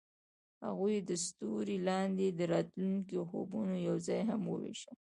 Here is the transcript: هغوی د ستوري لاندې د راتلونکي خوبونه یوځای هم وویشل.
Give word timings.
هغوی 0.65 0.95
د 1.09 1.11
ستوري 1.25 1.77
لاندې 1.89 2.27
د 2.31 2.39
راتلونکي 2.53 3.15
خوبونه 3.29 3.75
یوځای 3.89 4.21
هم 4.29 4.41
وویشل. 4.47 4.95